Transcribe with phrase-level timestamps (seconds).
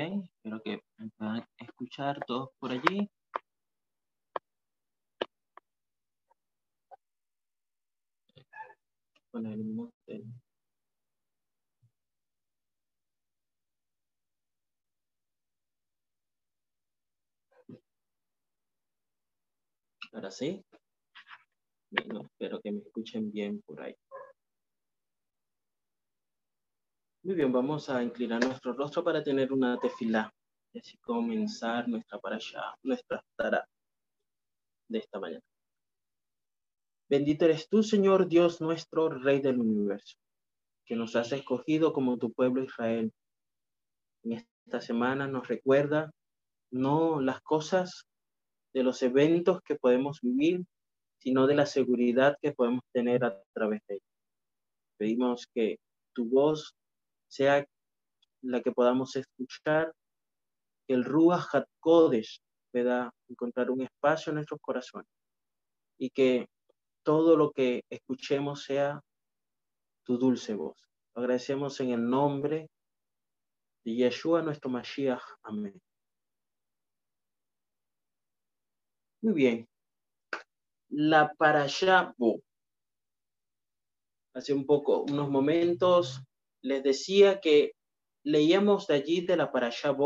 [0.00, 3.10] Espero que me puedan escuchar todos por allí.
[9.32, 9.92] Poner un
[20.12, 20.64] Ahora sí.
[21.90, 23.94] Bueno, espero que me escuchen bien por ahí.
[27.28, 30.32] Muy bien, vamos a inclinar nuestro rostro para tener una tefilá
[30.72, 33.68] y así comenzar nuestra allá, nuestra tara
[34.88, 35.44] de esta mañana.
[37.06, 40.16] Bendito eres tú, Señor Dios nuestro, Rey del universo,
[40.86, 43.12] que nos has escogido como tu pueblo Israel.
[44.22, 46.10] En esta semana nos recuerda
[46.70, 48.06] no las cosas
[48.72, 50.64] de los eventos que podemos vivir,
[51.18, 54.14] sino de la seguridad que podemos tener a través de ellos.
[54.96, 55.76] Pedimos que
[56.14, 56.74] tu voz
[57.28, 57.64] sea
[58.42, 59.92] la que podamos escuchar,
[60.86, 62.40] que el Ruach HaKodesh
[62.72, 65.08] pueda encontrar un espacio en nuestros corazones
[65.98, 66.48] y que
[67.02, 69.00] todo lo que escuchemos sea
[70.04, 70.76] tu dulce voz.
[71.14, 72.70] Lo agradecemos en el nombre
[73.84, 75.22] de Yeshua, nuestro Mashiach.
[75.42, 75.80] Amén.
[79.20, 79.68] Muy bien.
[80.90, 82.14] La parashá
[84.34, 86.22] Hace un poco, unos momentos,
[86.62, 87.72] les decía que
[88.24, 89.96] leíamos de allí de la Parashá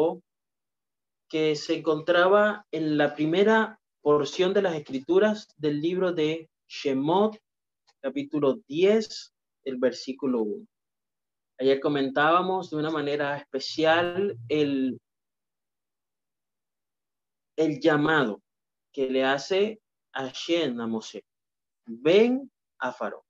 [1.28, 7.39] que se encontraba en la primera porción de las escrituras del libro de Shemot,
[8.00, 9.33] capítulo 10,
[9.64, 10.67] el versículo 1.
[11.58, 15.01] Ayer comentábamos de una manera especial el,
[17.57, 18.42] el llamado
[18.92, 19.80] que le hace
[20.13, 21.24] a Shen, a Moshe.
[21.86, 23.24] Ven a Faro.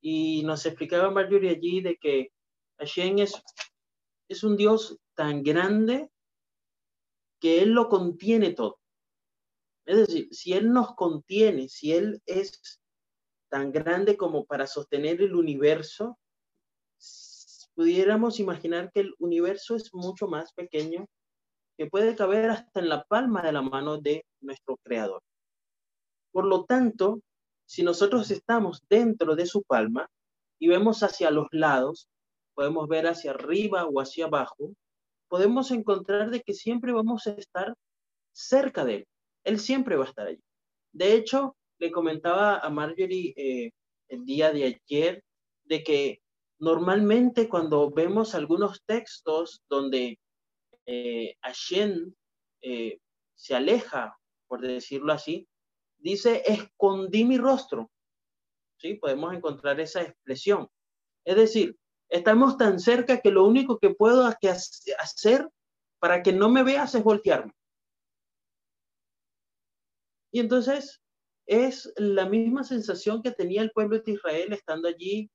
[0.00, 2.30] Y nos explicaba Marjorie allí de que
[2.78, 3.42] Hashem es,
[4.28, 6.10] es un Dios tan grande
[7.40, 8.78] que Él lo contiene todo.
[9.86, 12.80] Es decir, si Él nos contiene, si Él es
[13.50, 16.18] tan grande como para sostener el universo,
[17.74, 21.06] pudiéramos imaginar que el universo es mucho más pequeño,
[21.76, 25.22] que puede caber hasta en la palma de la mano de nuestro Creador.
[26.32, 27.20] Por lo tanto,
[27.66, 30.08] si nosotros estamos dentro de su palma
[30.58, 32.08] y vemos hacia los lados,
[32.54, 34.74] podemos ver hacia arriba o hacia abajo,
[35.28, 37.74] podemos encontrar de que siempre vamos a estar
[38.32, 39.06] cerca de él.
[39.44, 40.42] Él siempre va a estar allí.
[40.92, 43.72] De hecho, le comentaba a Marjorie eh,
[44.08, 45.24] el día de ayer
[45.64, 46.22] de que
[46.58, 50.18] normalmente cuando vemos algunos textos donde
[50.86, 52.14] eh, Hashem
[52.62, 52.98] eh,
[53.34, 54.16] se aleja,
[54.46, 55.48] por decirlo así,
[55.98, 57.90] dice, escondí mi rostro.
[58.78, 58.94] ¿Sí?
[58.94, 60.68] Podemos encontrar esa expresión.
[61.24, 61.76] Es decir,
[62.14, 65.50] Estamos tan cerca que lo único que puedo hacer
[65.98, 67.52] para que no me veas es voltearme.
[70.32, 71.02] Y entonces
[71.44, 75.28] es la misma sensación que tenía el pueblo de Israel estando allí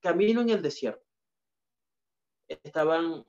[0.00, 1.04] camino en el desierto.
[2.48, 3.26] Estaban,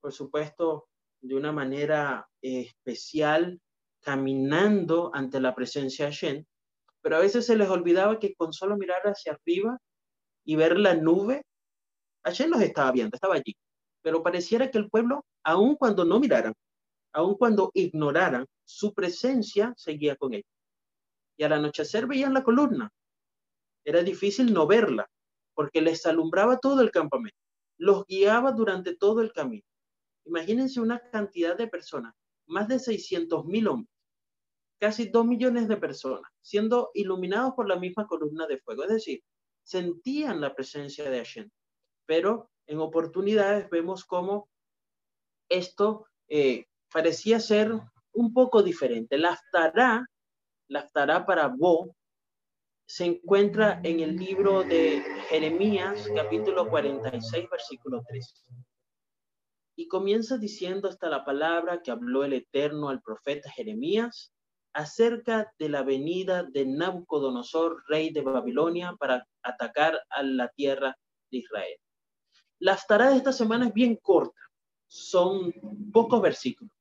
[0.00, 0.88] por supuesto,
[1.20, 3.60] de una manera especial
[3.98, 6.44] caminando ante la presencia de Hashem,
[7.02, 9.80] pero a veces se les olvidaba que con solo mirar hacia arriba
[10.44, 11.42] y ver la nube,
[12.24, 13.56] Hashem los estaba viendo, estaba allí.
[14.02, 16.54] Pero pareciera que el pueblo, aun cuando no miraran,
[17.12, 20.50] aun cuando ignoraran, su presencia seguía con ellos.
[21.36, 22.90] Y al anochecer veían la columna.
[23.84, 25.08] Era difícil no verla,
[25.54, 27.36] porque les alumbraba todo el campamento.
[27.78, 29.64] Los guiaba durante todo el camino.
[30.26, 32.14] Imagínense una cantidad de personas,
[32.46, 33.90] más de 600 mil hombres,
[34.78, 38.84] casi dos millones de personas, siendo iluminados por la misma columna de fuego.
[38.84, 39.22] Es decir,
[39.70, 41.48] sentían la presencia de Hashem.
[42.04, 44.48] Pero en oportunidades vemos cómo
[45.48, 47.72] esto eh, parecía ser
[48.12, 49.16] un poco diferente.
[49.16, 50.04] La aftará,
[50.68, 51.94] la aftará para Bo,
[52.84, 58.44] se encuentra en el libro de Jeremías, capítulo 46, versículo 3.
[59.76, 64.32] Y comienza diciendo hasta la palabra que habló el Eterno al profeta Jeremías
[64.72, 70.96] acerca de la venida de Nabucodonosor, rey de Babilonia, para atacar a la tierra
[71.30, 71.78] de Israel.
[72.58, 74.40] La tareas de esta semana es bien corta,
[74.86, 75.52] son
[75.92, 76.72] pocos versículos,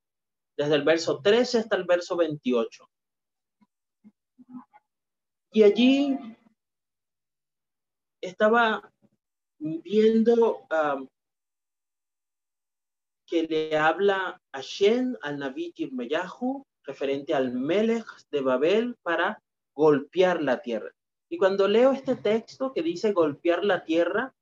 [0.57, 2.89] desde el verso 13 hasta el verso 28.
[5.51, 6.17] Y allí
[8.21, 8.91] estaba
[9.57, 11.07] viendo um,
[13.25, 19.41] que le habla a Shen, al Naví Yirmeyahu, referente al Melech de Babel para
[19.73, 20.91] golpear la tierra.
[21.29, 24.33] Y cuando leo este texto que dice golpear la tierra,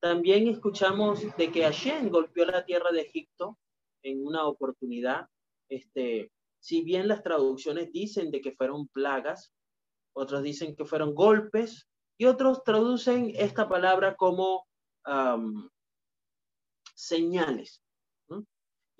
[0.00, 3.58] También escuchamos de que Hashem golpeó la tierra de Egipto
[4.02, 5.28] en una oportunidad.
[5.68, 9.52] Este, si bien las traducciones dicen de que fueron plagas,
[10.14, 11.86] otros dicen que fueron golpes
[12.18, 14.66] y otros traducen esta palabra como
[16.94, 17.82] señales.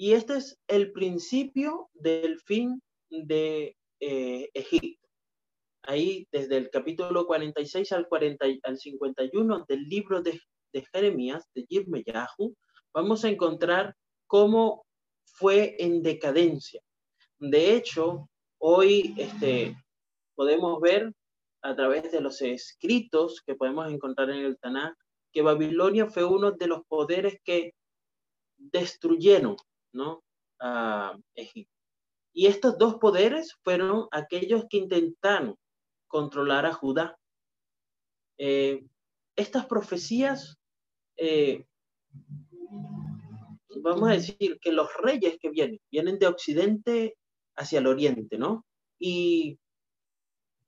[0.00, 5.06] Y este es el principio del fin de eh, Egipto.
[5.82, 10.41] Ahí, desde el capítulo 46 al, 40, al 51 del libro de,
[10.91, 12.56] Jeremías, de Yirmeyahu,
[12.94, 13.94] vamos a encontrar
[14.26, 14.87] cómo
[15.26, 16.81] fue en decadencia.
[17.38, 19.76] De hecho, hoy este,
[20.35, 21.12] podemos ver
[21.61, 24.96] a través de los escritos que podemos encontrar en el Tanakh
[25.31, 27.75] que Babilonia fue uno de los poderes que
[28.56, 29.56] destruyeron
[29.93, 30.23] ¿no?
[30.61, 31.75] a Egipto.
[32.33, 35.57] Y estos dos poderes fueron aquellos que intentaron
[36.07, 37.19] controlar a Judá.
[38.39, 38.85] Eh,
[39.37, 40.57] estas profecías,
[41.17, 41.67] eh,
[43.83, 47.17] vamos a decir que los reyes que vienen, vienen de occidente
[47.57, 48.65] hacia el oriente, ¿no?
[48.99, 49.59] Y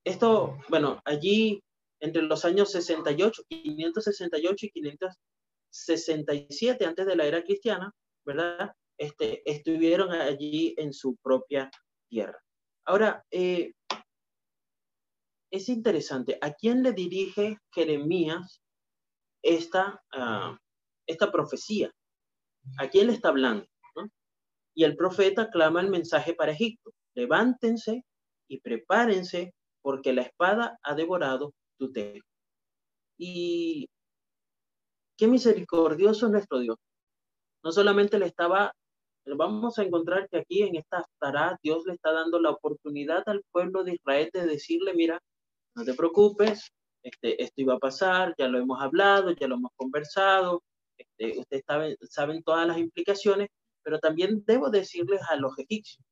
[0.05, 1.63] esto, bueno, allí
[2.01, 8.75] entre los años 68, 568 y 567 antes de la era cristiana, ¿verdad?
[9.02, 11.69] Este, estuvieron allí en su propia
[12.08, 12.38] tierra.
[12.87, 13.72] Ahora, eh,
[15.50, 18.62] es interesante, ¿a quién le dirige Jeremías
[19.43, 20.56] esta, ah,
[21.04, 21.90] esta profecía?
[22.78, 23.66] ¿A quién le está hablando?
[24.72, 26.93] Y el profeta clama el mensaje para Egipto.
[27.16, 28.04] Levántense
[28.49, 29.52] y prepárense
[29.82, 32.22] porque la espada ha devorado tu techo.
[33.19, 33.88] Y
[35.19, 36.76] qué misericordioso es nuestro Dios.
[37.64, 38.72] No solamente le estaba,
[39.27, 43.43] vamos a encontrar que aquí en esta tará Dios le está dando la oportunidad al
[43.51, 45.21] pueblo de Israel de decirle, mira,
[45.75, 46.73] no te preocupes,
[47.03, 50.63] este, esto iba a pasar, ya lo hemos hablado, ya lo hemos conversado,
[50.97, 53.49] este, ustedes saben, saben todas las implicaciones,
[53.83, 56.05] pero también debo decirles a los egipcios,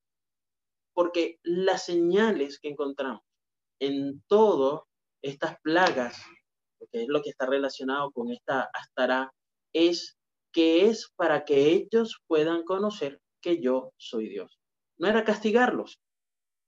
[0.94, 3.22] porque las señales que encontramos
[3.80, 4.82] en todas
[5.22, 6.20] estas plagas,
[6.92, 9.32] que es lo que está relacionado con esta astará,
[9.72, 10.16] es
[10.52, 14.58] que es para que ellos puedan conocer que yo soy Dios.
[14.98, 16.00] No era castigarlos,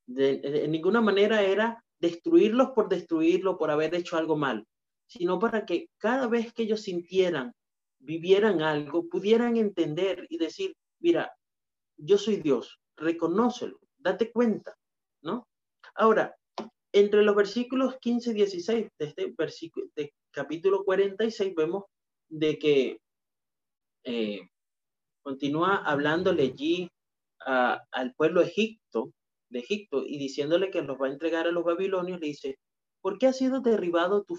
[0.06, 4.66] de, ninguna manera era destruirlos por destruirlo, por haber hecho algo mal,
[5.06, 7.52] sino para que cada vez que ellos sintieran,
[8.00, 11.32] vivieran algo, pudieran entender y decir, mira,
[11.96, 14.74] yo soy Dios, reconócelo, date cuenta,
[15.22, 15.46] ¿no?
[15.94, 16.34] Ahora,
[16.92, 21.84] entre los versículos 15 y 16 de este versículo, de capítulo 46, vemos
[22.28, 22.98] de que
[24.04, 24.40] eh,
[25.22, 26.88] continúa hablándole allí
[27.44, 29.12] al pueblo Egipto,
[29.50, 32.58] de Egipto y diciéndole que los va a entregar a los babilonios, le dice,
[33.00, 34.38] ¿por qué ha sido derribado tu,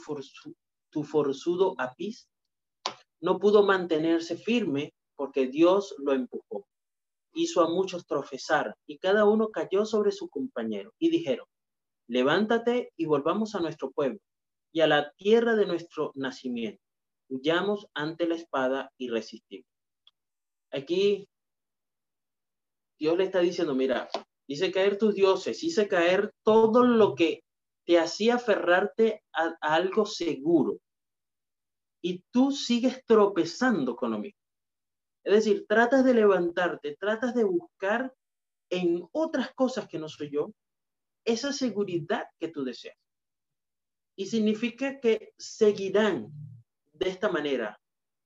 [0.89, 2.27] tu forzudo Apis?
[3.21, 6.65] No pudo mantenerse firme porque Dios lo empujó.
[7.33, 11.47] Hizo a muchos tropezar y cada uno cayó sobre su compañero y dijeron,
[12.07, 14.19] levántate y volvamos a nuestro pueblo
[14.71, 16.82] y a la tierra de nuestro nacimiento.
[17.33, 19.65] Huyamos ante la espada y resistimos.
[20.71, 21.27] Aquí
[22.99, 24.07] Dios le está diciendo, mira,
[24.47, 27.43] hice caer tus dioses, hice caer todo lo que
[27.87, 30.77] te hacía aferrarte a, algo seguro.
[32.03, 34.39] Y tú sigues tropezando con lo mismo.
[35.23, 38.13] Es decir, tratas de levantarte, tratas de buscar
[38.69, 40.51] en otras cosas que no soy yo,
[41.25, 42.97] esa seguridad que tú deseas.
[44.15, 46.52] Y significa que seguirán
[46.93, 47.79] de esta manera,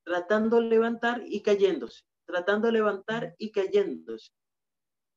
[0.03, 4.31] tratando de levantar y cayéndose, tratando de levantar y cayéndose.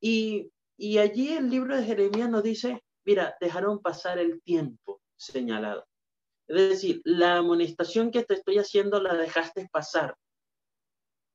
[0.01, 5.87] Y, y allí el libro de Jeremías nos dice, mira, dejaron pasar el tiempo señalado.
[6.47, 10.17] Es decir, la amonestación que te estoy haciendo la dejaste pasar,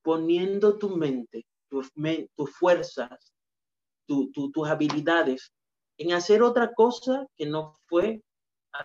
[0.04, 1.92] poniendo tu mente, tus,
[2.52, 3.34] fuerzas,
[4.08, 5.52] tus habilidades
[5.98, 8.22] en hacer otra cosa que no fue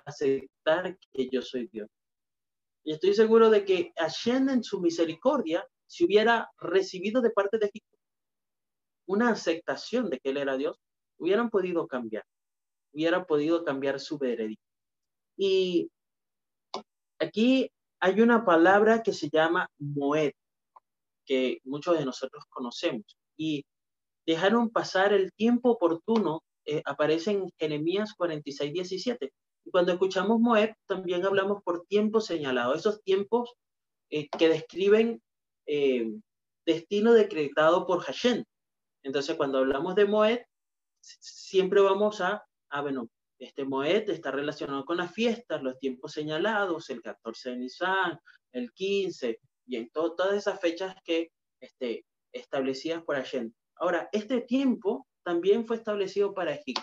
[0.04, 1.88] aceptar que yo soy Dios.
[2.84, 7.66] Y estoy seguro de que Hashem en su misericordia, si hubiera recibido de parte de
[7.66, 7.98] Egipto
[9.06, 10.76] una aceptación de que él era Dios,
[11.18, 12.24] hubieran podido cambiar,
[12.92, 14.64] hubiera podido cambiar su veredicto.
[15.36, 15.90] Y
[17.18, 20.32] aquí hay una palabra que se llama Moed,
[21.26, 23.16] que muchos de nosotros conocemos.
[23.36, 23.64] Y
[24.26, 29.32] dejaron pasar el tiempo oportuno eh, aparece en Jeremías 46, 17.
[29.64, 33.54] Y cuando escuchamos Moed, también hablamos por tiempo señalado, esos tiempos
[34.10, 35.22] eh, que describen
[35.66, 36.12] eh,
[36.66, 38.44] destino decretado por Hashem.
[39.02, 40.40] Entonces, cuando hablamos de Moed,
[41.00, 46.90] siempre vamos a, ah, bueno, este Moed está relacionado con las fiestas, los tiempos señalados,
[46.90, 48.20] el 14 de Nisan,
[48.52, 53.52] el 15, y en todas esas fechas que este, establecidas por Hashem.
[53.76, 56.82] Ahora, este tiempo también fue establecido para Egipto.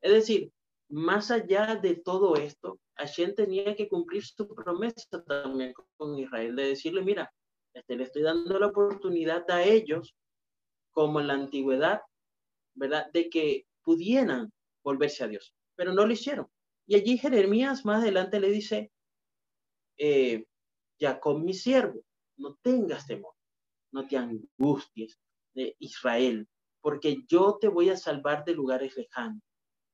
[0.00, 0.50] Es decir,
[0.92, 6.68] más allá de todo esto, Hashem tenía que cumplir su promesa también con Israel, de
[6.68, 7.32] decirle, mira,
[7.72, 10.14] este, le estoy dando la oportunidad a ellos,
[10.90, 12.02] como en la antigüedad,
[12.74, 13.10] ¿verdad?
[13.10, 14.52] De que pudieran
[14.84, 16.46] volverse a Dios, pero no lo hicieron.
[16.86, 18.92] Y allí Jeremías más adelante le dice,
[19.96, 20.44] eh,
[21.00, 22.04] Jacob mi siervo,
[22.36, 23.32] no tengas temor,
[23.92, 25.18] no te angusties
[25.54, 26.46] de Israel,
[26.82, 29.42] porque yo te voy a salvar de lugares lejanos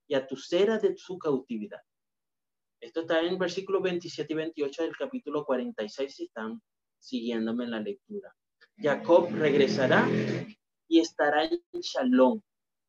[0.09, 1.81] y a tu cera de su cautividad.
[2.81, 6.63] Esto está en versículos 27 y 28 del capítulo 46 si están
[6.99, 8.35] siguiéndome en la lectura.
[8.77, 10.09] Jacob regresará
[10.89, 12.41] y estará en shalom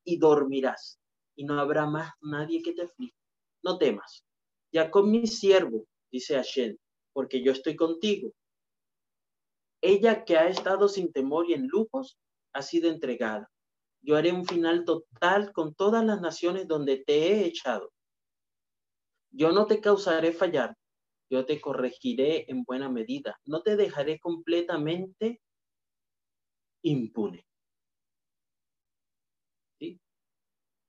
[0.06, 1.00] y dormirás
[1.36, 3.16] y no habrá más nadie que te aflige.
[3.64, 4.24] No temas.
[4.72, 6.78] Jacob mi siervo, dice Hashem,
[7.12, 8.32] porque yo estoy contigo.
[9.82, 12.18] Ella que ha estado sin temor y en lujos
[12.54, 13.50] ha sido entregada.
[14.02, 17.92] Yo haré un final total con todas las naciones donde te he echado.
[19.32, 20.76] Yo no te causaré fallar,
[21.30, 25.42] yo te corregiré en buena medida, no te dejaré completamente
[26.82, 27.46] impune.
[29.80, 30.00] ¿Sí?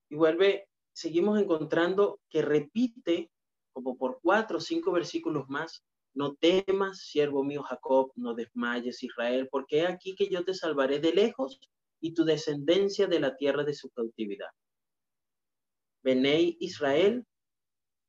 [0.09, 3.31] Y vuelve, seguimos encontrando que repite
[3.73, 9.49] como por cuatro o cinco versículos más, no temas, siervo mío Jacob, no desmayes Israel,
[9.51, 11.61] porque aquí que yo te salvaré de lejos
[12.01, 14.51] y tu descendencia de la tierra de su cautividad.
[16.03, 17.25] Benei Israel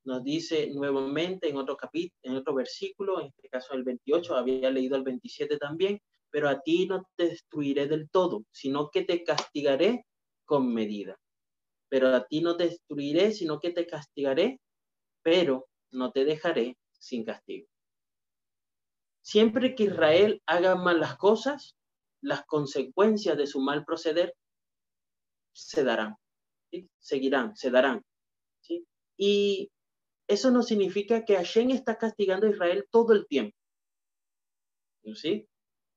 [0.03, 4.71] nos dice nuevamente en otro capítulo, en otro versículo, en este caso el 28, había
[4.71, 9.23] leído el 27 también, pero a ti no te destruiré del todo, sino que te
[9.23, 10.05] castigaré
[10.45, 11.19] con medida.
[11.89, 14.59] Pero a ti no te destruiré, sino que te castigaré,
[15.21, 17.67] pero no te dejaré sin castigo.
[19.21, 21.75] Siempre que Israel haga malas cosas,
[22.21, 24.35] las consecuencias de su mal proceder
[25.53, 26.15] se darán,
[26.99, 28.03] seguirán, se darán.
[28.61, 28.85] ¿sí?
[29.17, 29.69] Y
[30.27, 33.55] eso no significa que Hashem está castigando a Israel todo el tiempo.
[35.15, 35.47] ¿Sí?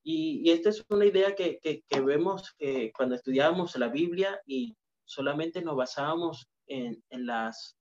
[0.03, 1.61] Y, esta es una idea que,
[2.05, 7.77] vemos que cuando estudiábamos la Biblia y solamente nos basábamos en, las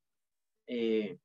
[0.67, 1.17] eh,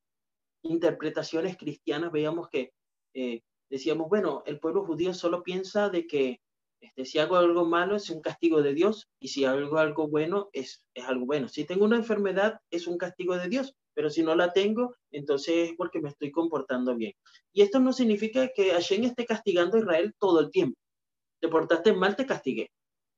[0.63, 2.73] interpretaciones cristianas, veíamos que
[3.15, 6.41] eh, decíamos, bueno, el pueblo judío solo piensa de que
[6.81, 10.49] este, si hago algo malo es un castigo de Dios y si hago algo bueno
[10.53, 11.49] es, es algo bueno.
[11.49, 15.71] Si tengo una enfermedad es un castigo de Dios pero si no la tengo, entonces
[15.71, 17.15] es porque me estoy comportando bien.
[17.53, 20.79] Y esto no significa que Hashem esté castigando a Israel todo el tiempo.
[21.41, 22.71] Te portaste mal, te castigué.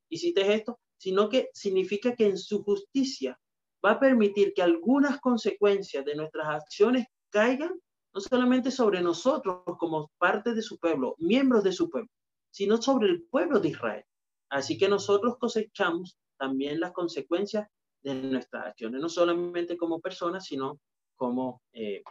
[0.09, 3.39] Hiciste esto, sino que significa que en su justicia
[3.85, 7.79] va a permitir que algunas consecuencias de nuestras acciones caigan
[8.15, 12.09] no solamente sobre nosotros como parte de su pueblo, miembros de su pueblo,
[12.51, 14.05] sino sobre el pueblo de Israel.
[14.51, 17.69] Así que nosotros cosechamos también las consecuencias
[18.03, 20.81] de nuestras acciones, no solamente como personas, sino
[21.17, 22.03] como eh,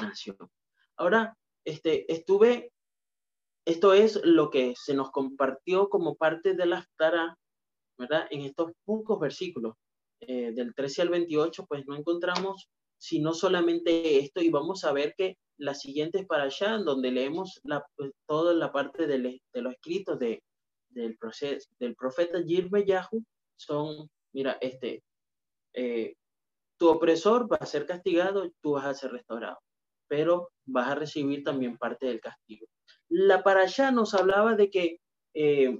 [0.00, 0.36] nación.
[0.96, 2.72] Ahora, este, estuve,
[3.66, 7.38] esto es lo que se nos compartió como parte de la tara,
[7.98, 8.26] ¿verdad?
[8.30, 9.76] En estos pocos versículos,
[10.20, 12.70] eh, del 13 al 28, pues no encontramos
[13.02, 17.84] sino solamente esto y vamos a ver que las siguientes para allá, donde leemos la,
[17.96, 19.18] pues, toda la parte de,
[19.52, 20.40] de los escritos de,
[20.90, 23.24] del, proceso, del profeta Yirmeyahu,
[23.56, 25.02] son Mira, este,
[25.74, 26.14] eh,
[26.78, 29.58] tu opresor va a ser castigado, tú vas a ser restaurado,
[30.08, 32.66] pero vas a recibir también parte del castigo.
[33.08, 35.00] La para allá nos hablaba de que
[35.34, 35.76] eh,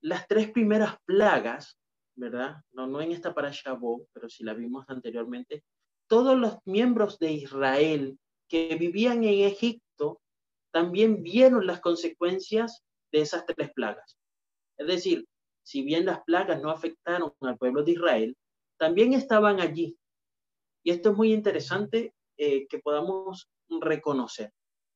[0.00, 1.78] las tres primeras plagas,
[2.16, 2.56] ¿verdad?
[2.72, 3.78] No, no en esta para allá,
[4.12, 5.64] pero si la vimos anteriormente,
[6.06, 8.18] todos los miembros de Israel
[8.48, 10.20] que vivían en Egipto
[10.72, 14.18] también vieron las consecuencias de esas tres plagas.
[14.76, 15.26] Es decir,
[15.62, 18.36] si bien las plagas no afectaron al pueblo de Israel,
[18.76, 19.96] también estaban allí.
[20.82, 24.52] Y esto es muy interesante eh, que podamos reconocer.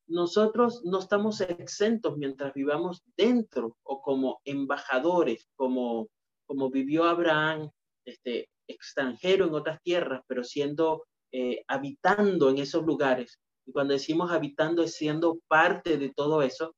[0.09, 6.09] Nosotros no estamos exentos mientras vivamos dentro o como embajadores, como,
[6.49, 7.71] como vivió Abraham,
[8.07, 13.38] este, extranjero en otras tierras, pero siendo, eh, habitando en esos lugares.
[13.67, 16.75] Y cuando decimos habitando es siendo parte de todo eso.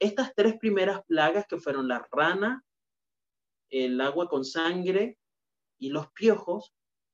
[0.00, 2.64] Estas tres primeras plagas que fueron la rana,
[3.70, 5.18] el agua con sangre
[5.78, 6.72] y los piojos,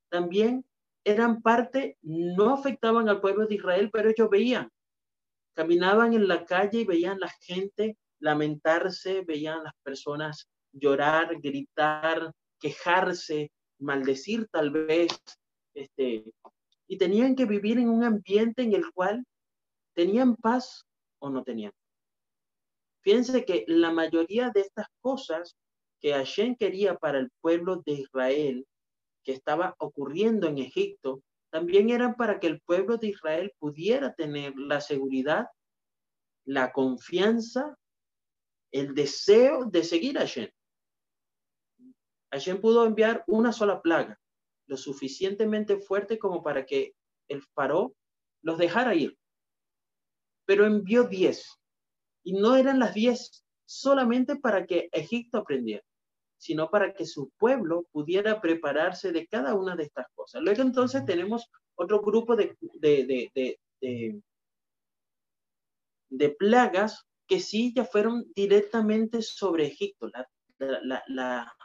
[0.09, 0.65] también
[1.05, 4.71] eran parte, no afectaban al pueblo de Israel, pero ellos veían,
[5.57, 13.51] caminaban en la calle y veían la gente lamentarse, veían las personas llorar, gritar, quejarse,
[13.79, 15.11] maldecir tal vez,
[15.75, 16.25] este,
[16.87, 19.25] y tenían que vivir en un ambiente en el cual
[19.95, 20.85] tenían paz
[21.19, 21.73] o no tenían.
[23.03, 25.57] Fíjense que la mayoría de estas cosas
[26.01, 28.67] que Hashem quería para el pueblo de Israel,
[29.25, 34.55] que estaba ocurriendo en Egipto, también eran para que el pueblo de Israel pudiera tener
[34.57, 35.47] la seguridad,
[36.45, 37.77] la confianza,
[38.73, 40.49] el deseo de seguir a Hashem.
[42.33, 44.19] Hashem pudo enviar una sola plaga,
[44.67, 46.95] lo suficientemente fuerte como para que
[47.29, 47.93] el faraón
[48.43, 49.17] los dejara ir.
[50.47, 51.61] Pero envió diez.
[52.25, 55.85] Y no eran las diez solamente para que Egipto aprendiera,
[56.39, 60.43] sino para que su pueblo pudiera prepararse de cada una de estas cosas.
[60.43, 64.21] Luego entonces tenemos otro grupo de, de, de,
[66.11, 71.62] de, plagas que sí ya fueron directamente sobre Egipto, la, la, eh,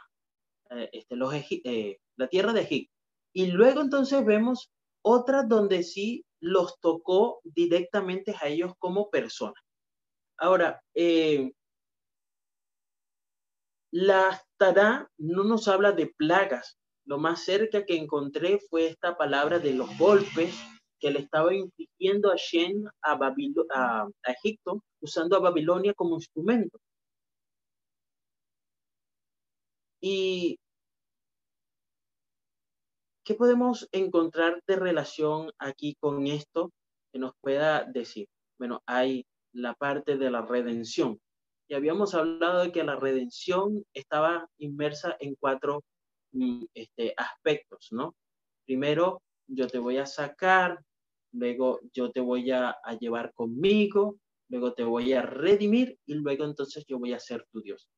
[0.70, 2.92] este, los, eh, la tierra de Egipto.
[3.32, 4.70] Y luego entonces vemos
[5.02, 9.62] otras donde sí los tocó directamente a ellos como personas.
[10.36, 11.52] Ahora, eh,
[13.90, 16.78] la Tará no nos habla de plagas.
[17.04, 20.54] Lo más cerca que encontré fue esta palabra de los golpes
[21.00, 26.78] que le estaba infligiendo a Shen a Egipto, usando a Babilonia como instrumento.
[30.00, 30.58] ¿Y
[33.24, 36.70] qué podemos encontrar de relación aquí con esto
[37.12, 38.28] que nos pueda decir?
[38.58, 41.20] Bueno, hay la parte de la redención.
[41.68, 45.84] Y habíamos hablado de que la redención estaba inmersa en cuatro
[46.32, 48.14] mm, este, aspectos, ¿no?
[48.64, 50.78] Primero, yo te voy a sacar,
[51.32, 54.16] luego yo te voy a, a llevar conmigo,
[54.48, 57.90] luego te voy a redimir y luego entonces yo voy a ser tu Dios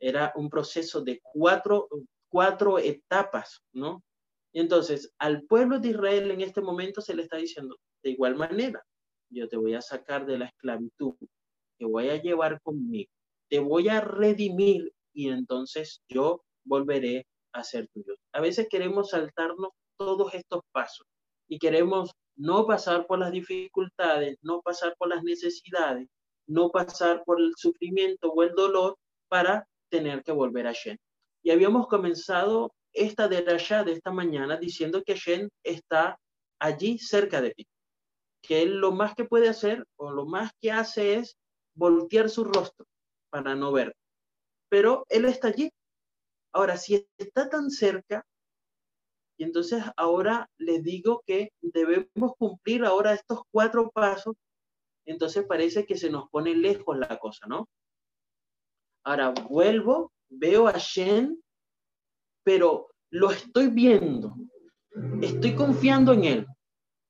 [0.00, 1.88] era un proceso de cuatro,
[2.28, 4.02] cuatro etapas, ¿no?
[4.52, 8.82] Entonces, al pueblo de Israel en este momento se le está diciendo, de igual manera,
[9.30, 11.14] yo te voy a sacar de la esclavitud,
[11.78, 13.10] te voy a llevar conmigo,
[13.48, 18.14] te voy a redimir y entonces yo volveré a ser tuyo.
[18.32, 21.06] A veces queremos saltarnos todos estos pasos
[21.48, 26.08] y queremos no pasar por las dificultades, no pasar por las necesidades,
[26.46, 28.96] no pasar por el sufrimiento o el dolor
[29.28, 30.98] para tener que volver a Shen.
[31.42, 36.18] Y habíamos comenzado esta de allá de esta mañana diciendo que Shen está
[36.58, 37.66] allí cerca de ti,
[38.42, 41.36] que él lo más que puede hacer o lo más que hace es
[41.74, 42.86] voltear su rostro
[43.30, 43.94] para no ver.
[44.68, 45.70] Pero él está allí.
[46.52, 48.24] Ahora, si está tan cerca,
[49.38, 54.34] y entonces ahora le digo que debemos cumplir ahora estos cuatro pasos,
[55.06, 57.68] entonces parece que se nos pone lejos la cosa, ¿no?
[59.04, 61.42] Ahora vuelvo, veo a Shen,
[62.44, 64.34] pero lo estoy viendo,
[65.22, 66.46] estoy confiando en él,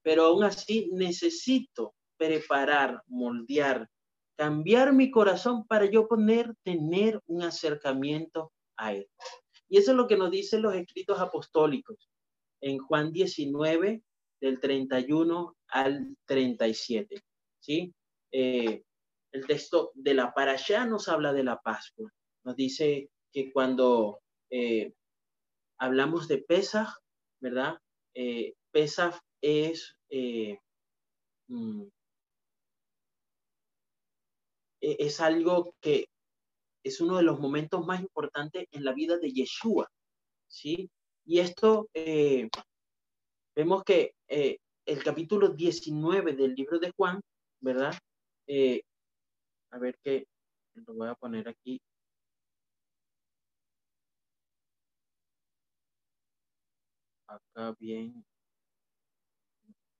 [0.01, 3.89] pero aún así necesito preparar, moldear,
[4.37, 9.07] cambiar mi corazón para yo poder tener un acercamiento a él.
[9.67, 12.09] Y eso es lo que nos dicen los escritos apostólicos
[12.61, 14.01] en Juan 19,
[14.41, 17.21] del 31 al 37.
[17.59, 17.93] ¿sí?
[18.31, 18.83] Eh,
[19.31, 22.11] el texto de la allá nos habla de la Pascua.
[22.43, 24.93] Nos dice que cuando eh,
[25.77, 26.89] hablamos de Pesaj,
[27.39, 27.77] ¿verdad?
[28.13, 30.57] Eh, Pesaj es, eh,
[31.47, 31.83] mm,
[34.81, 36.07] e-, es algo que
[36.83, 39.87] es uno de los momentos más importantes en la vida de Yeshua,
[40.47, 40.89] ¿sí?
[41.25, 42.49] Y esto, eh,
[43.55, 47.21] vemos que el capítulo 19 del libro de Juan,
[47.59, 47.93] ¿verdad?
[49.71, 50.27] A ver qué
[50.75, 51.81] lo voy a poner aquí.
[57.27, 58.25] Acá bien.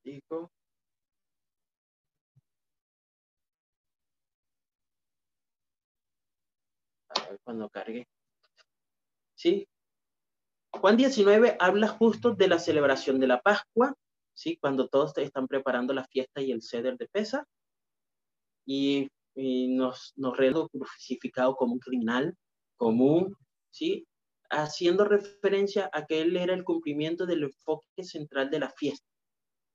[0.03, 0.51] Digo.
[7.09, 8.07] A ver cuando cargue.
[9.35, 9.67] Sí.
[10.71, 13.95] Juan 19 habla justo de la celebración de la Pascua,
[14.33, 14.57] ¿sí?
[14.57, 17.45] Cuando todos están preparando la fiesta y el ceder de pesa.
[18.65, 20.37] Y y nos, nos
[20.69, 22.35] crucificado como un criminal
[22.75, 23.35] común,
[23.71, 24.05] ¿sí?
[24.49, 29.07] Haciendo referencia a que él era el cumplimiento del enfoque central de la fiesta,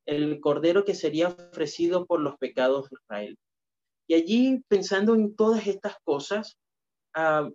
[0.06, 3.38] el cordero que sería ofrecido por los pecados de Israel.
[4.06, 6.58] Y allí, pensando en todas estas cosas,
[7.14, 7.48] ah,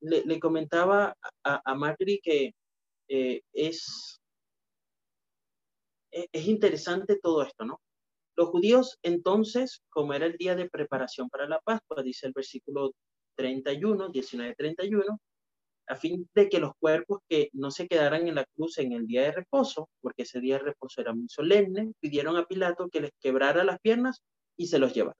[0.00, 2.54] le, comentaba a, a que
[3.08, 4.20] eh, es,
[6.12, 7.80] e, es interesante todo esto, ¿no?
[8.36, 12.92] Los judíos entonces, como era el día de preparación para la Pascua, dice el versículo
[13.36, 15.18] 31, 19-31,
[15.88, 19.06] a fin de que los cuerpos que no se quedaran en la cruz en el
[19.06, 23.00] día de reposo, porque ese día de reposo era muy solemne, pidieron a Pilato que
[23.00, 24.20] les quebrara las piernas
[24.56, 25.16] y se los llevara.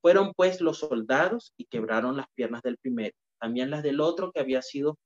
[0.00, 4.40] Fueron pues los soldados y quebraron las piernas del primero, también las del otro que
[4.40, 4.98] había sido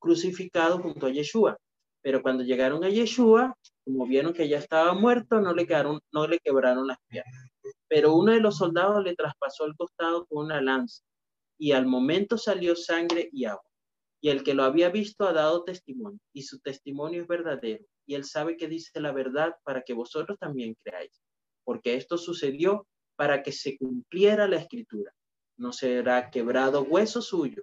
[0.00, 1.56] crucificado junto a Yeshua.
[2.02, 6.26] Pero cuando llegaron a Yeshua, como vieron que ya estaba muerto, no le, quedaron, no
[6.26, 7.50] le quebraron las piernas.
[7.88, 11.02] Pero uno de los soldados le traspasó el costado con una lanza
[11.58, 13.62] y al momento salió sangre y agua.
[14.20, 17.84] Y el que lo había visto ha dado testimonio y su testimonio es verdadero.
[18.06, 21.22] Y él sabe que dice la verdad para que vosotros también creáis.
[21.64, 22.86] Porque esto sucedió
[23.16, 25.12] para que se cumpliera la escritura.
[25.56, 27.62] No será quebrado hueso suyo.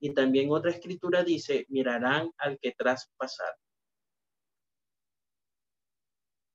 [0.00, 3.54] Y también otra escritura dice, mirarán al que traspasar.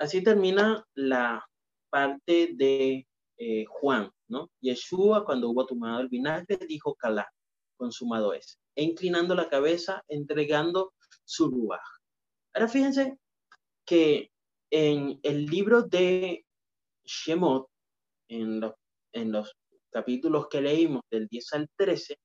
[0.04, 1.48] Así termina la
[1.90, 4.52] parte de eh, Juan, ¿no?
[4.60, 7.26] Yeshua, cuando hubo tomado el vinagre, dijo Calá,
[7.78, 11.80] consumado es, e inclinando la cabeza, entregando su ruaj.
[12.54, 13.18] Ahora fíjense
[13.86, 14.30] que
[14.70, 16.46] en el libro de
[17.06, 17.70] Shemot,
[18.28, 18.74] en los,
[19.14, 19.56] en los
[19.90, 22.18] capítulos que leímos del 10 al 13,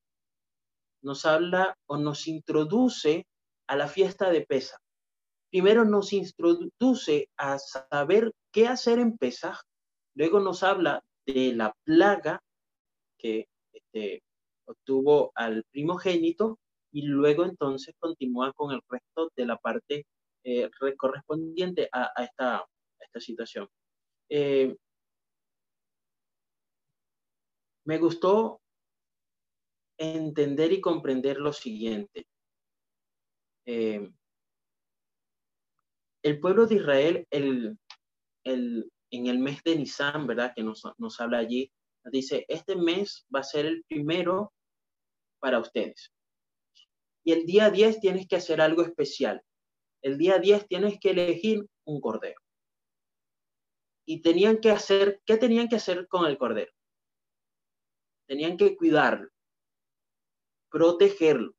[1.02, 3.24] nos habla o nos introduce
[3.68, 4.80] a la fiesta de Pesach.
[5.50, 9.60] Primero nos introduce a saber qué hacer en Pesach,
[10.14, 12.42] luego nos habla de la plaga
[13.18, 14.22] que este,
[14.66, 16.58] obtuvo al primogénito
[16.92, 20.06] y luego entonces continúa con el resto de la parte
[20.44, 22.64] eh, correspondiente a, esta,
[22.98, 23.68] esta, situación.
[24.30, 24.76] Eh,
[27.84, 28.60] me gustó
[29.98, 32.26] entender y comprender lo siguiente.
[33.66, 34.10] Eh,
[36.28, 37.78] el pueblo de Israel, el,
[38.44, 40.52] el, en el mes de Nisan, ¿verdad?
[40.54, 41.72] Que nos, nos habla allí,
[42.04, 44.52] dice, este mes va a ser el primero
[45.40, 46.12] para ustedes.
[47.24, 49.42] Y el día 10 tienes que hacer algo especial.
[50.02, 52.40] El día 10 tienes que elegir un cordero.
[54.06, 56.72] Y tenían que hacer, ¿qué tenían que hacer con el cordero?
[58.26, 59.28] Tenían que cuidarlo,
[60.70, 61.54] protegerlo,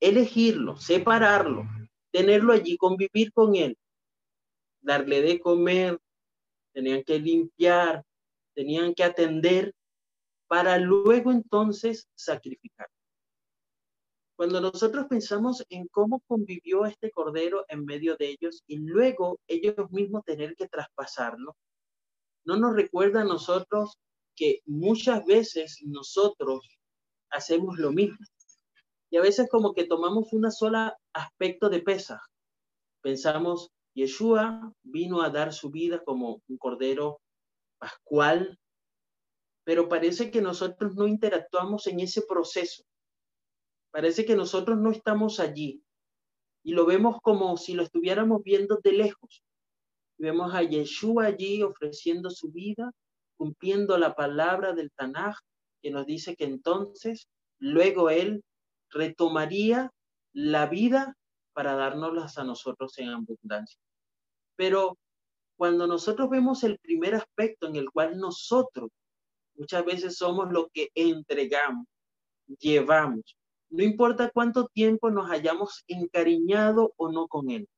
[0.00, 1.64] elegirlo, separarlo,
[2.14, 3.76] tenerlo allí, convivir con él,
[4.80, 5.98] darle de comer,
[6.72, 8.04] tenían que limpiar,
[8.54, 9.74] tenían que atender
[10.46, 12.86] para luego entonces sacrificar.
[14.36, 19.90] Cuando nosotros pensamos en cómo convivió este cordero en medio de ellos y luego ellos
[19.90, 21.56] mismos tener que traspasarlo,
[22.44, 23.98] no nos recuerda a nosotros
[24.36, 26.78] que muchas veces nosotros
[27.30, 28.18] hacemos lo mismo.
[29.14, 32.20] Y a veces como que tomamos una sola aspecto de pesa.
[33.00, 37.20] Pensamos, Yeshua vino a dar su vida como un cordero
[37.78, 38.58] pascual,
[39.62, 42.82] pero parece que nosotros no interactuamos en ese proceso.
[43.92, 45.80] Parece que nosotros no estamos allí
[46.64, 49.44] y lo vemos como si lo estuviéramos viendo de lejos.
[50.18, 52.90] Vemos a Yeshua allí ofreciendo su vida,
[53.36, 55.36] cumpliendo la palabra del Tanaj,
[55.80, 57.28] que nos dice que entonces
[57.60, 58.42] luego él
[58.94, 59.90] retomaría
[60.32, 61.16] la vida
[61.52, 63.78] para dárnoslas a nosotros en abundancia.
[64.56, 64.96] Pero
[65.56, 68.90] cuando nosotros vemos el primer aspecto en el cual nosotros
[69.54, 71.86] muchas veces somos lo que entregamos,
[72.58, 73.36] llevamos,
[73.70, 77.68] no importa cuánto tiempo nos hayamos encariñado o no con él.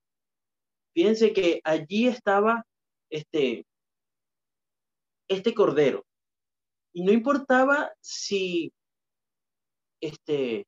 [0.94, 2.64] Fíjense que allí estaba
[3.10, 3.66] este,
[5.28, 6.04] este cordero.
[6.92, 8.72] Y no importaba si
[10.00, 10.66] este,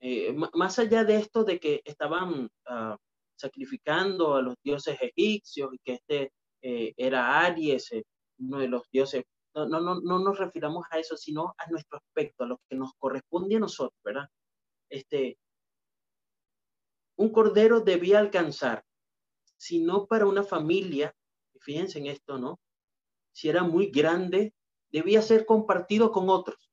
[0.00, 2.96] eh, más allá de esto de que estaban ah,
[3.36, 6.32] sacrificando a los dioses egipcios y que este
[6.62, 8.04] eh, era Aries, eh,
[8.38, 11.98] uno de los dioses, no, no, no, no nos refiramos a eso, sino a nuestro
[11.98, 14.28] aspecto, a lo que nos corresponde a nosotros, ¿verdad?
[14.88, 15.38] Este,
[17.16, 18.84] un cordero debía alcanzar,
[19.58, 21.14] si no para una familia,
[21.60, 22.58] fíjense en esto, ¿no?
[23.32, 24.54] Si era muy grande,
[24.90, 26.70] debía ser compartido con otros,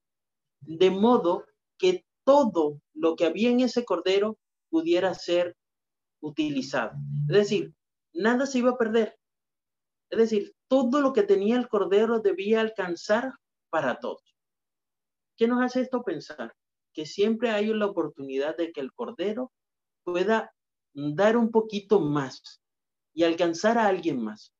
[0.61, 1.45] de modo
[1.77, 4.37] que todo lo que había en ese cordero
[4.69, 5.55] pudiera ser
[6.21, 6.91] utilizado.
[7.29, 7.73] Es decir,
[8.13, 9.17] nada se iba a perder.
[10.09, 13.31] Es decir, todo lo que tenía el cordero debía alcanzar
[13.69, 14.35] para todos.
[15.37, 16.53] ¿Qué nos hace esto pensar?
[16.93, 19.53] Que siempre hay la oportunidad de que el cordero
[20.03, 20.53] pueda
[20.93, 22.61] dar un poquito más
[23.13, 24.53] y alcanzar a alguien más.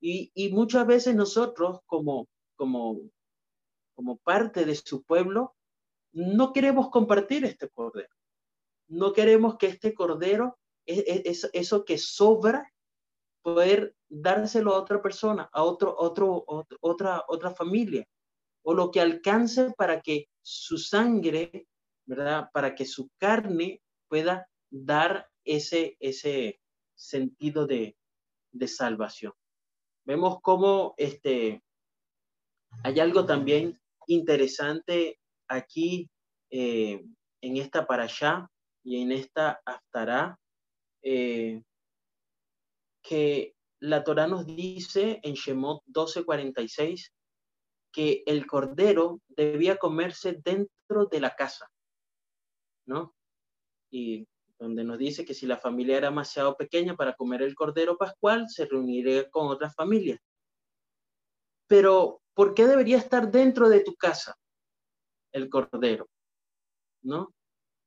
[0.00, 2.98] Y, y muchas veces nosotros como, como,
[3.94, 5.55] como parte de su pueblo
[6.16, 8.08] no queremos compartir este cordero.
[8.88, 12.72] No queremos que este cordero, es, eso que sobra,
[13.42, 18.08] poder dárselo a otra persona, a otro, otra, otra familia,
[18.62, 21.68] o lo que alcance para que su sangre,
[22.06, 22.48] ¿verdad?
[22.50, 26.60] Para que su carne pueda dar ese, ese
[26.94, 27.94] sentido de,
[28.52, 29.34] de salvación.
[30.06, 31.62] Vemos cómo este,
[32.84, 36.08] Hay algo también interesante aquí
[36.50, 37.04] eh,
[37.40, 38.48] en esta allá
[38.84, 40.38] y en esta aftará,
[41.02, 41.62] eh,
[43.02, 47.12] que la Torah nos dice en Shemot 12:46
[47.92, 51.68] que el cordero debía comerse dentro de la casa,
[52.86, 53.14] ¿no?
[53.90, 54.26] Y
[54.58, 58.48] donde nos dice que si la familia era demasiado pequeña para comer el cordero pascual,
[58.48, 60.20] se reuniría con otras familias.
[61.66, 64.36] Pero, ¿por qué debería estar dentro de tu casa
[65.32, 66.08] el cordero?
[67.02, 67.34] ¿No?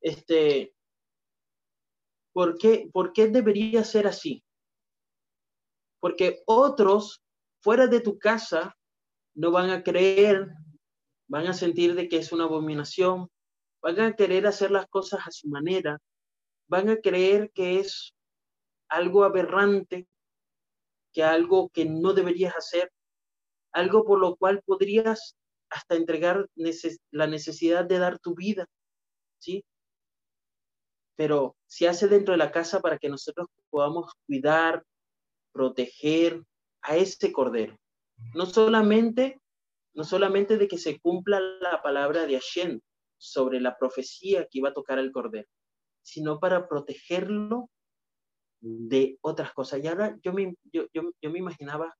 [0.01, 0.73] Este,
[2.33, 4.43] ¿por qué, ¿por qué debería ser así?
[5.99, 7.21] Porque otros
[7.61, 8.75] fuera de tu casa
[9.35, 10.49] no van a creer,
[11.27, 13.29] van a sentir de que es una abominación,
[13.81, 15.99] van a querer hacer las cosas a su manera,
[16.67, 18.13] van a creer que es
[18.89, 20.07] algo aberrante,
[21.13, 22.91] que algo que no deberías hacer,
[23.71, 25.35] algo por lo cual podrías
[25.69, 26.47] hasta entregar
[27.11, 28.67] la necesidad de dar tu vida,
[29.39, 29.63] ¿sí?
[31.15, 34.83] Pero se hace dentro de la casa para que nosotros podamos cuidar,
[35.51, 36.43] proteger
[36.81, 37.77] a ese cordero.
[38.33, 39.39] No solamente,
[39.93, 42.79] no solamente de que se cumpla la palabra de Hashem
[43.17, 45.47] sobre la profecía que iba a tocar el cordero,
[46.01, 47.69] sino para protegerlo
[48.61, 49.83] de otras cosas.
[49.83, 51.95] Y ahora yo me, yo, yo, me imaginaba,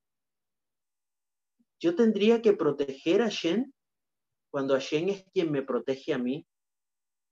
[1.79, 3.73] yo tendría que proteger a Shen
[4.51, 6.45] cuando Hashem es quien me protege a mí,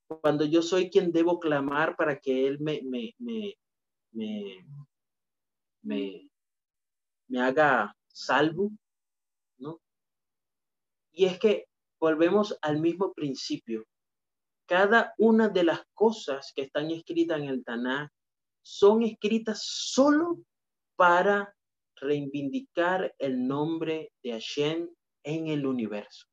[0.08, 3.56] cuando yo soy quien debo clamar para que Él me, me, me,
[4.12, 4.66] me,
[7.28, 8.72] me, haga salvo,
[9.58, 9.82] ¿no?
[11.12, 11.66] Y es que
[12.00, 13.86] volvemos al mismo principio.
[14.66, 18.12] Cada una de las cosas que están escritas en el Tanakh
[18.62, 20.40] son escritas solo
[20.96, 21.54] para
[22.00, 24.90] reivindicar el nombre de Hashem
[25.24, 26.26] en el universo.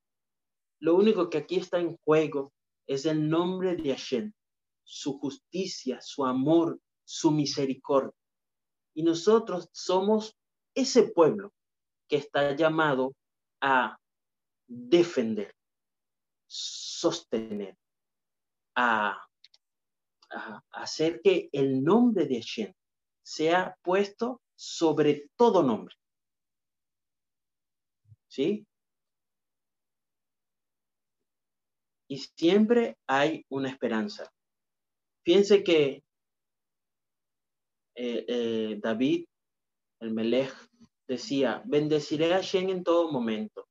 [0.81, 2.53] Lo único que aquí está en juego
[2.87, 4.33] es el nombre de Hashem,
[4.85, 8.12] su justicia, su amor, su misericordia.
[8.94, 10.37] Y nosotros somos
[10.74, 11.53] ese pueblo
[12.09, 13.14] que está llamado
[13.61, 13.98] a
[14.66, 15.55] defender,
[16.46, 17.77] sostener,
[18.77, 19.20] a,
[20.70, 22.72] hacer que el nombre de Hashem
[23.22, 25.94] sea puesto sobre todo nombre.
[28.28, 28.66] ¿Sí?
[32.08, 34.30] Y siempre hay una esperanza.
[35.22, 36.04] Piense que
[37.96, 39.26] eh, eh, David,
[40.00, 40.52] el Melech,
[41.06, 43.68] decía, bendeciré a Hashem en todo momento.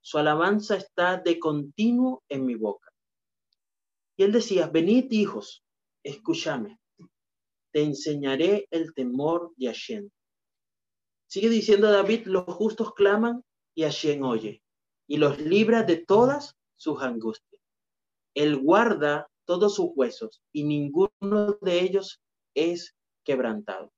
[0.00, 2.90] Su alabanza está de continuo en mi boca.
[4.16, 5.64] Y él decía, venid hijos,
[6.02, 6.78] escúchame,
[7.72, 10.10] te enseñaré el temor de Hashem.
[11.34, 13.42] Sigue diciendo David, los justos claman
[13.74, 14.62] y Hashem oye,
[15.08, 17.60] y los libra de todas sus angustias.
[18.34, 22.22] Él guarda todos sus huesos y ninguno de ellos
[22.54, 22.94] es
[23.24, 23.92] quebrantado.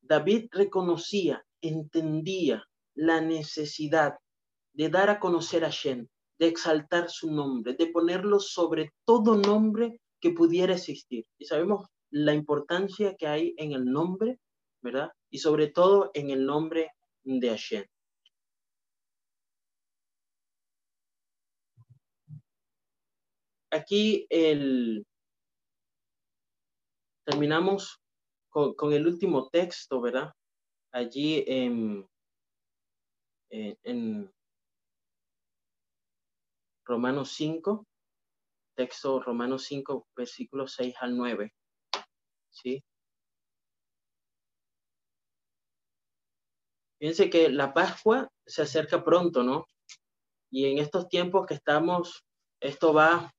[0.00, 4.16] David reconocía, entendía la necesidad
[4.72, 10.00] de dar a conocer a Shen, de exaltar su nombre, de ponerlo sobre todo nombre
[10.22, 11.26] que pudiera existir.
[11.36, 11.86] Y sabemos
[12.16, 14.40] la importancia que hay en el nombre,
[14.80, 15.12] ¿verdad?
[15.28, 16.92] Y sobre todo en el nombre
[17.24, 17.84] de Hashem.
[23.70, 25.04] Aquí el,
[27.26, 28.00] terminamos
[28.48, 30.32] con, el último texto, ¿verdad?
[30.92, 32.08] Allí en,
[33.50, 34.32] en
[36.86, 37.86] Romanos 5,
[38.74, 41.52] texto Romanos 5, versículos 6 al 9.
[42.62, 42.82] ¿Sí?
[46.98, 49.66] Fíjense que la Pascua se acerca pronto, ¿no?
[50.50, 52.24] Y en estos tiempos que estamos,
[52.60, 53.30] esto va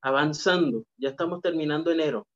[0.00, 2.28] avanzando, ya estamos terminando enero.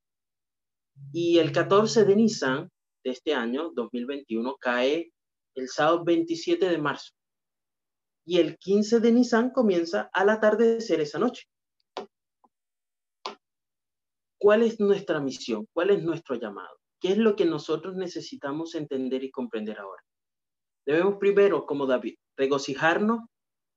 [1.12, 2.68] Y el 14 de Nisan
[3.04, 5.12] de este año, 2021, cae
[5.54, 7.12] el sábado 27 de marzo
[8.28, 11.44] y el 15 de Nisan comienza al atardecer esa noche.
[14.38, 15.66] ¿Cuál es nuestra misión?
[15.72, 16.78] ¿Cuál es nuestro llamado?
[17.00, 20.02] ¿Qué es lo que nosotros necesitamos entender y comprender ahora?
[20.86, 23.20] Debemos primero, como David, regocijarnos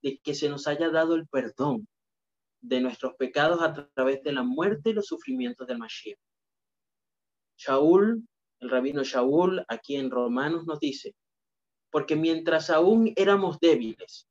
[0.01, 1.87] de que se nos haya dado el perdón
[2.61, 6.17] de nuestros pecados a través de la muerte y los sufrimientos del Mashiach.
[7.57, 8.25] Shaul,
[8.59, 11.15] el rabino Shaul, aquí en Romanos nos dice,
[11.91, 14.27] porque mientras aún éramos débiles,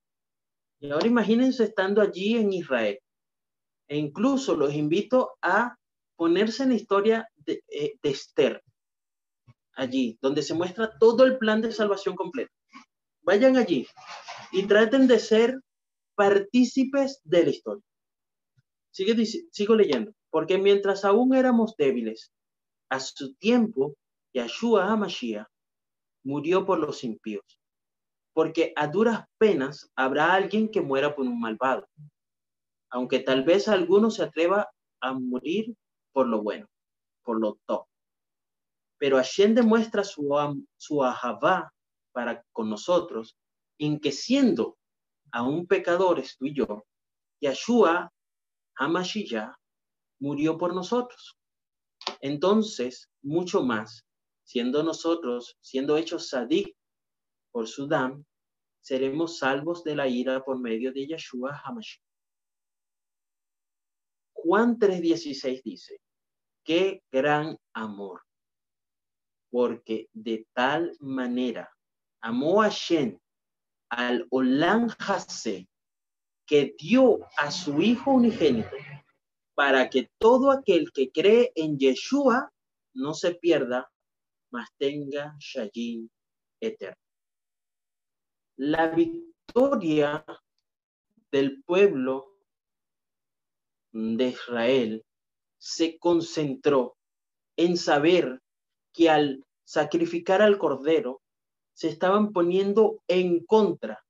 [0.80, 2.98] y ahora imagínense estando allí en Israel.
[3.86, 5.76] E incluso los invito a
[6.20, 8.62] ponerse en la historia de, eh, Esther.
[9.72, 12.52] allí, donde se muestra todo el plan de salvación completo.
[13.22, 13.86] Vayan allí
[14.52, 15.58] y traten de ser
[16.14, 17.84] partícipes de la historia.
[18.90, 22.30] Sigue, sigo leyendo, porque mientras aún éramos débiles,
[22.90, 23.96] a su tiempo,
[24.34, 25.46] Yahshua HaMashiach
[26.22, 27.46] murió por los impíos,
[28.34, 31.88] porque a duras penas habrá alguien que muera por un malvado,
[32.90, 34.68] aunque tal vez alguno se atreva
[35.00, 35.74] a morir
[36.12, 36.66] por lo bueno,
[37.22, 37.86] por lo top.
[38.98, 40.28] Pero Hashem demuestra su,
[40.76, 41.02] su
[42.12, 43.36] para con nosotros
[43.78, 44.76] en que siendo
[45.32, 46.84] aún pecadores tú y yo,
[47.40, 48.12] Yahshua
[48.76, 49.54] Hamashiach
[50.20, 51.38] murió por nosotros.
[52.20, 54.04] Entonces, mucho más,
[54.44, 56.76] siendo nosotros, siendo hechos sadik
[57.52, 58.26] por Sudán,
[58.82, 62.09] seremos salvos de la ira por medio de Yahshua Hamashiach.
[64.50, 66.00] Juan 3:16 dice,
[66.64, 68.20] qué gran amor,
[69.48, 71.70] porque de tal manera
[72.20, 73.22] amó a Shen
[73.90, 75.68] al Olam Hase,
[76.48, 78.74] que dio a su Hijo unigénito,
[79.54, 82.52] para que todo aquel que cree en Yeshua
[82.92, 83.88] no se pierda,
[84.50, 86.10] mas tenga Shayin
[86.60, 87.00] eterno.
[88.56, 90.24] La victoria
[91.30, 92.29] del pueblo
[93.92, 95.04] de Israel
[95.58, 96.96] se concentró
[97.56, 98.40] en saber
[98.92, 101.20] que al sacrificar al cordero
[101.74, 104.04] se estaban poniendo en contra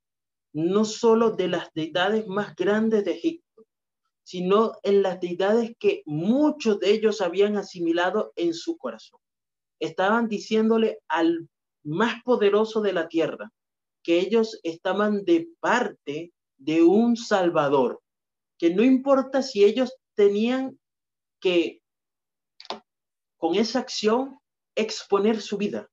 [0.53, 3.65] no solo de las deidades más grandes de Egipto,
[4.23, 9.19] sino en las deidades que muchos de ellos habían asimilado en su corazón.
[9.79, 11.47] Estaban diciéndole al
[11.83, 13.51] más poderoso de la tierra
[14.03, 18.01] que ellos estaban de parte de un Salvador,
[18.61, 20.79] que no importa si ellos tenían
[21.39, 21.81] que
[23.37, 24.37] con esa acción
[24.75, 25.89] exponer su vida,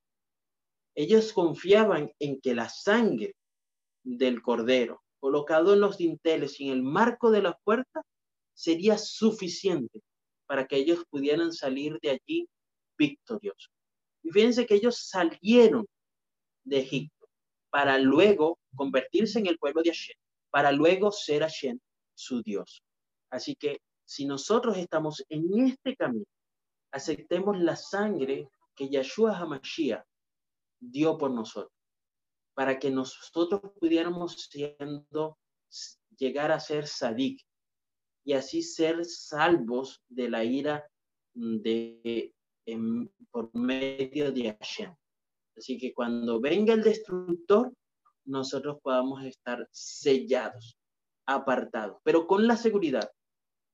[0.95, 3.35] ellos confiaban en que la sangre
[4.05, 8.03] del cordero colocado en los dinteles y en el marco de la puerta
[8.53, 10.03] sería suficiente
[10.45, 12.51] para que ellos pudieran salir de allí
[12.99, 13.73] victoriosos.
[14.23, 15.87] Y fíjense que ellos salieron
[16.65, 17.31] de Egipto
[17.71, 20.17] para luego convertirse en el pueblo de Hashem,
[20.51, 21.79] para luego ser Hashem
[22.19, 22.83] su Dios.
[23.31, 26.27] Así que si nosotros estamos en este camino,
[26.93, 30.05] aceptemos la sangre que Yahshua HaMashiach
[30.81, 31.73] dio por nosotros,
[32.55, 35.39] para que nosotros pudiéramos siendo,
[36.17, 37.41] llegar a ser sadik
[38.25, 40.89] y así ser salvos de la ira
[41.35, 42.35] de,
[43.31, 44.95] por medio de Hashem.
[45.57, 47.73] Así que cuando venga el destructor,
[48.25, 50.78] nosotros podamos estar sellados,
[51.29, 53.09] apartados, pero con la seguridad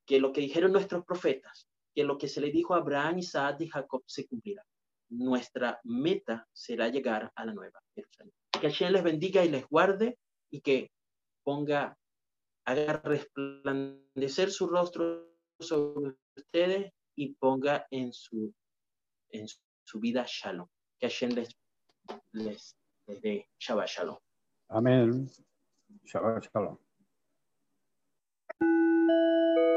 [0.06, 3.60] que lo que dijeron nuestros profetas, que lo que se le dijo a Abraham, Isaac
[3.60, 4.62] y Jacob se cumplirá
[5.10, 8.32] nuestra meta será llegar a la nueva Jerusalén.
[8.50, 10.18] Que Hashem les bendiga y les guarde
[10.50, 10.90] y que
[11.42, 11.96] ponga,
[12.64, 15.28] haga resplandecer su rostro
[15.60, 18.52] sobre ustedes y ponga en su,
[19.30, 19.46] en
[19.84, 20.68] su vida shalom.
[20.98, 21.48] Que Hashem les,
[22.32, 24.18] les, les dé Shabbat shalom.
[24.68, 25.30] Amén.
[26.04, 26.83] Shabbat shalom.
[28.60, 28.70] Thank
[29.58, 29.73] you.